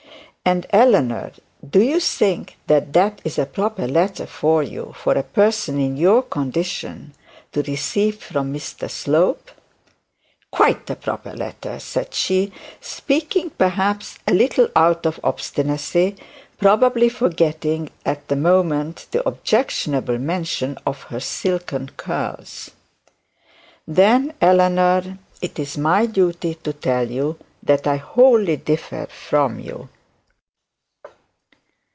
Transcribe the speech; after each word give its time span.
'And 0.43 0.65
Eleanor, 0.71 1.31
do 1.65 1.79
you 1.81 2.01
think 2.01 2.57
that 2.67 2.91
that 2.91 3.21
is 3.23 3.39
a 3.39 3.45
proper 3.45 3.87
letter 3.87 4.25
for 4.25 4.61
you 4.61 4.93
for 4.97 5.13
a 5.13 5.23
person 5.23 5.79
in 5.79 5.95
your 5.95 6.23
condition 6.23 7.13
to 7.53 7.61
receive 7.61 8.21
from 8.21 8.51
Mr 8.51 8.89
Slope?' 8.89 9.51
'Quite 10.51 10.89
a 10.89 10.95
proper 10.97 11.33
letter,' 11.33 11.79
said 11.79 12.13
she, 12.13 12.51
speaking, 12.81 13.51
perhaps, 13.51 14.19
a 14.27 14.33
little 14.33 14.67
out 14.75 15.05
of 15.05 15.21
obstinacy; 15.23 16.17
probably 16.57 17.07
forgetting 17.07 17.89
at 18.05 18.27
the 18.27 18.35
moment 18.35 19.05
the 19.11 19.25
objectionable 19.25 20.17
mention 20.17 20.77
of 20.85 21.03
her 21.03 21.21
silken 21.21 21.91
curls. 21.95 22.71
'Then, 23.87 24.33
Eleanor, 24.41 25.17
it 25.41 25.57
is 25.59 25.77
my 25.77 26.05
duty 26.07 26.55
to 26.55 26.73
tell 26.73 27.09
you 27.09 27.37
that 27.63 27.87
I 27.87 27.95
wholly 27.95 28.57
differ 28.57 29.07
from 29.09 29.59
you.' 29.59 29.87